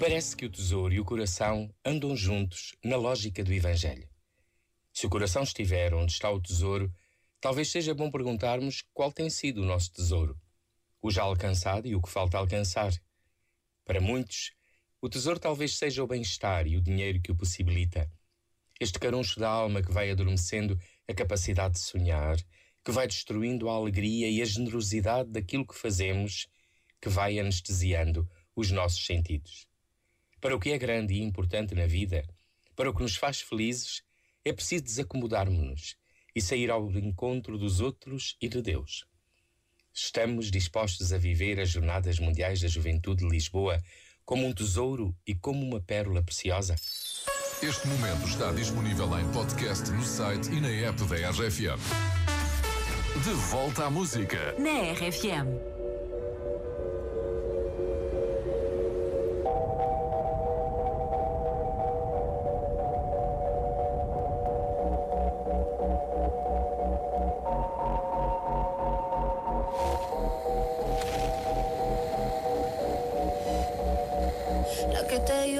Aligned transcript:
Parece 0.00 0.36
que 0.36 0.46
o 0.46 0.50
tesouro 0.50 0.94
e 0.94 1.00
o 1.00 1.04
coração 1.04 1.74
andam 1.84 2.14
juntos 2.14 2.72
na 2.84 2.96
lógica 2.96 3.42
do 3.42 3.52
Evangelho. 3.52 4.08
Se 4.92 5.06
o 5.06 5.10
coração 5.10 5.42
estiver 5.42 5.92
onde 5.92 6.12
está 6.12 6.30
o 6.30 6.40
tesouro, 6.40 6.92
talvez 7.40 7.68
seja 7.68 7.92
bom 7.92 8.08
perguntarmos 8.08 8.84
qual 8.94 9.10
tem 9.10 9.28
sido 9.28 9.60
o 9.60 9.64
nosso 9.64 9.92
tesouro, 9.92 10.40
o 11.02 11.10
já 11.10 11.22
alcançado 11.24 11.88
e 11.88 11.96
o 11.96 12.00
que 12.00 12.08
falta 12.08 12.38
alcançar. 12.38 12.92
Para 13.84 14.00
muitos, 14.00 14.52
o 15.00 15.08
tesouro 15.08 15.40
talvez 15.40 15.76
seja 15.76 16.04
o 16.04 16.06
bem-estar 16.06 16.68
e 16.68 16.76
o 16.76 16.80
dinheiro 16.82 17.20
que 17.20 17.32
o 17.32 17.36
possibilita. 17.36 18.08
Este 18.78 19.00
caruncho 19.00 19.40
da 19.40 19.50
alma 19.50 19.82
que 19.82 19.90
vai 19.90 20.12
adormecendo 20.12 20.78
a 21.08 21.12
capacidade 21.12 21.74
de 21.74 21.80
sonhar, 21.80 22.36
que 22.84 22.92
vai 22.92 23.08
destruindo 23.08 23.68
a 23.68 23.74
alegria 23.74 24.30
e 24.30 24.40
a 24.40 24.44
generosidade 24.44 25.28
daquilo 25.30 25.66
que 25.66 25.74
fazemos, 25.74 26.46
que 27.00 27.08
vai 27.08 27.40
anestesiando 27.40 28.30
os 28.54 28.70
nossos 28.70 29.04
sentidos. 29.04 29.67
Para 30.40 30.54
o 30.54 30.60
que 30.60 30.70
é 30.70 30.78
grande 30.78 31.14
e 31.14 31.22
importante 31.22 31.74
na 31.74 31.86
vida, 31.86 32.24
para 32.76 32.88
o 32.88 32.94
que 32.94 33.02
nos 33.02 33.16
faz 33.16 33.40
felizes, 33.40 34.02
é 34.44 34.52
preciso 34.52 34.84
desacomodarmos-nos 34.84 35.96
e 36.34 36.40
sair 36.40 36.70
ao 36.70 36.90
encontro 36.92 37.58
dos 37.58 37.80
outros 37.80 38.36
e 38.40 38.48
de 38.48 38.62
Deus. 38.62 39.04
Estamos 39.92 40.50
dispostos 40.50 41.12
a 41.12 41.18
viver 41.18 41.58
as 41.58 41.70
Jornadas 41.70 42.20
Mundiais 42.20 42.60
da 42.60 42.68
Juventude 42.68 43.24
de 43.24 43.30
Lisboa 43.30 43.82
como 44.24 44.46
um 44.46 44.52
tesouro 44.52 45.12
e 45.26 45.34
como 45.34 45.66
uma 45.66 45.80
pérola 45.80 46.22
preciosa? 46.22 46.76
Este 47.60 47.88
momento 47.88 48.28
está 48.28 48.52
disponível 48.52 49.18
em 49.18 49.26
podcast 49.32 49.90
no 49.90 50.04
site 50.04 50.50
e 50.52 50.60
na 50.60 50.68
app 50.68 51.02
da 51.04 51.30
RFM. 51.30 51.80
De 53.24 53.30
volta 53.50 53.86
à 53.86 53.90
música. 53.90 54.54
Na 54.58 54.92
RFM. 54.92 55.77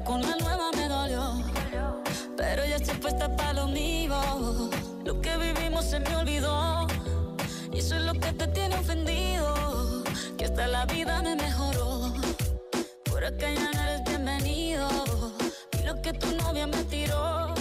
con 0.00 0.22
la 0.22 0.34
nueva 0.36 0.70
me 0.74 0.88
dolió. 0.88 1.42
Pero 2.36 2.64
ya 2.64 2.76
estoy 2.76 2.96
puesta 2.96 3.36
para 3.36 3.52
lo 3.52 3.66
mío. 3.66 4.70
Lo 5.04 5.20
que 5.20 5.36
vivimos 5.36 5.84
se 5.84 6.00
me 6.00 6.16
olvidó. 6.16 6.86
Y 7.70 7.78
eso 7.78 7.96
es 7.96 8.02
lo 8.02 8.14
que 8.14 8.32
te 8.32 8.46
tiene 8.48 8.76
ofendido. 8.76 10.02
Que 10.38 10.46
hasta 10.46 10.66
la 10.66 10.86
vida 10.86 11.20
me 11.22 11.36
mejoró. 11.36 12.12
Por 13.04 13.22
acá 13.24 13.50
ya 13.50 13.70
no 13.70 13.82
eres 13.82 14.02
bienvenido. 14.04 14.88
Y 15.78 15.86
lo 15.86 16.00
que 16.00 16.14
tu 16.14 16.34
novia 16.36 16.66
me 16.66 16.82
tiró. 16.84 17.54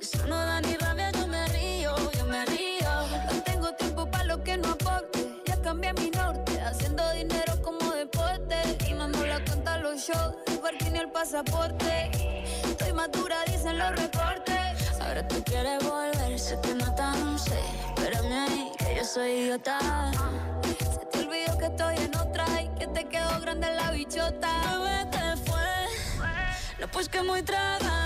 Eso 0.00 0.24
no 0.28 0.36
da 0.36 0.60
ni 0.60 0.76
rabia, 0.76 1.10
yo 1.10 1.26
me 1.26 1.46
río, 1.48 1.94
yo 2.16 2.24
me 2.26 2.44
río. 2.46 2.90
No 3.32 3.42
tengo 3.42 3.72
tiempo 3.74 4.08
para 4.08 4.24
lo 4.24 4.42
que 4.44 4.56
no 4.56 4.68
aporte. 4.68 5.42
Ya 5.46 5.60
cambié 5.62 5.92
mi 5.94 6.10
norte. 6.10 6.60
Haciendo 6.60 7.02
dinero 7.12 7.60
como 7.60 7.90
deporte. 7.90 8.56
Y 8.88 8.92
no 8.92 9.08
la 9.08 9.44
cuenta 9.44 9.78
los 9.78 10.00
shows 10.00 10.45
ni 10.74 10.98
el 10.98 11.08
pasaporte. 11.10 12.10
Estoy 12.64 12.92
madura, 12.92 13.36
dicen 13.46 13.78
los 13.78 13.90
reportes. 13.94 15.00
Ahora 15.00 15.26
tú 15.28 15.42
quieres 15.44 15.82
volver, 15.84 16.38
sé 16.38 16.58
que 16.60 16.74
no 16.74 16.92
tan 16.94 17.38
sé. 17.38 17.60
Espérame 17.94 18.32
ahí, 18.32 18.72
que 18.78 18.96
yo 18.96 19.04
soy 19.04 19.30
idiota. 19.30 19.78
Se 20.64 21.06
te 21.06 21.18
olvidó 21.20 21.58
que 21.58 21.66
estoy 21.66 21.96
en 21.98 22.16
otra 22.16 22.46
y 22.62 22.68
que 22.78 22.86
te 22.88 23.04
quedó 23.04 23.40
grande 23.40 23.74
la 23.74 23.90
bichota. 23.92 24.50
Bebé, 24.72 25.06
te 25.10 25.50
fue. 25.50 26.26
No, 26.80 26.88
pues 26.88 27.08
que 27.08 27.22
muy 27.22 27.42
tragadito. 27.42 28.05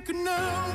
Que 0.00 0.12
não, 0.12 0.68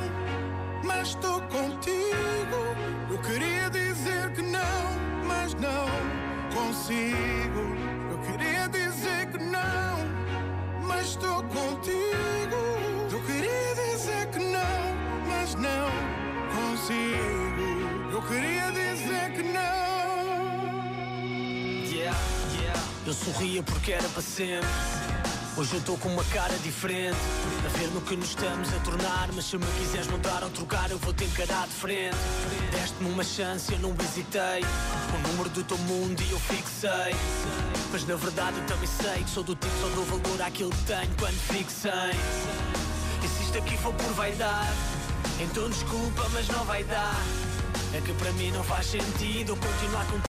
mas 0.84 1.08
estou 1.08 1.40
contigo. 1.42 2.74
Eu 3.10 3.18
queria 3.18 3.70
dizer 3.70 4.32
que 4.32 4.42
não, 4.42 5.22
mas 5.26 5.54
não 5.54 5.86
consigo. 6.54 7.60
Eu 8.10 8.18
queria 8.18 8.68
dizer 8.68 9.30
que 9.30 9.38
não, 9.38 10.86
mas 10.86 11.08
estou 11.10 11.42
contigo. 11.44 12.56
Eu 13.10 13.20
queria 13.22 13.74
dizer 13.74 14.26
que 14.30 14.38
não, 14.38 14.96
mas 15.28 15.54
não 15.54 15.90
consigo. 16.54 18.12
Eu 18.12 18.22
queria 18.22 18.70
dizer 18.72 19.32
que 19.32 19.42
não. 19.42 19.64
Yeah, 21.84 22.18
yeah. 22.60 22.80
Eu 23.06 23.12
sorria 23.12 23.62
porque 23.62 23.92
era 23.92 24.08
para 24.08 24.22
sempre. 24.22 25.23
Hoje 25.56 25.74
eu 25.74 25.78
estou 25.78 25.96
com 25.98 26.08
uma 26.08 26.24
cara 26.24 26.52
diferente 26.64 27.16
A 27.64 27.78
ver 27.78 27.86
no 27.90 28.00
que 28.00 28.16
nos 28.16 28.30
estamos 28.30 28.74
a 28.74 28.78
tornar 28.80 29.28
Mas 29.32 29.44
se 29.44 29.56
me 29.56 29.64
quiseres 29.78 30.08
mudar 30.08 30.42
ou 30.42 30.50
trocar 30.50 30.90
Eu 30.90 30.98
vou 30.98 31.14
te 31.14 31.22
encarar 31.22 31.68
de 31.68 31.74
frente. 31.74 32.16
Deste-me 32.72 33.10
uma 33.10 33.22
chance, 33.22 33.72
eu 33.72 33.78
não 33.78 33.94
hesitei. 34.02 34.64
O 35.14 35.28
número 35.28 35.48
do 35.50 35.62
teu 35.62 35.78
mundo 35.78 36.20
e 36.20 36.30
eu 36.32 36.40
fixei. 36.40 37.14
Mas 37.92 38.04
na 38.04 38.16
verdade 38.16 38.58
eu 38.58 38.66
também 38.66 38.88
sei 38.88 39.22
Que 39.22 39.30
sou 39.30 39.44
do 39.44 39.54
tipo, 39.54 39.72
só 39.80 39.88
dou 39.94 40.04
valor 40.04 40.42
àquilo 40.42 40.70
que 40.70 40.84
tenho 40.86 41.14
Quando 41.20 41.38
fixei. 41.38 41.92
E 43.22 43.28
se 43.28 43.44
isto 43.44 43.58
aqui 43.58 43.76
for 43.76 43.94
por 43.94 44.12
vaidade 44.14 44.76
Então 45.38 45.70
desculpa, 45.70 46.28
mas 46.32 46.48
não 46.48 46.64
vai 46.64 46.82
dar. 46.82 47.14
É 47.94 48.00
que 48.00 48.12
para 48.14 48.32
mim 48.32 48.50
não 48.50 48.64
faz 48.64 48.86
sentido 48.86 49.54
continuar 49.54 50.04
com 50.06 50.18